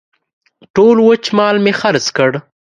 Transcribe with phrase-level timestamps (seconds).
[0.75, 2.31] ټول وچ مال مې خرڅ کړ.